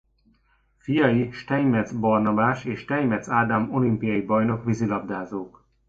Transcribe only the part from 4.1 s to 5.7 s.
bajnok vízilabdázók.